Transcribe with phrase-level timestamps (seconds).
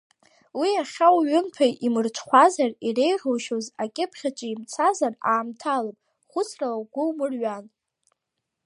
[0.59, 5.97] Уи иахьа уҩымҭа имырҽхәазар, иреиӷьушьоз акьыԥхь аҿы имцазар, аамҭалоуп,
[6.31, 7.65] хәыцрала угәы умырҩан.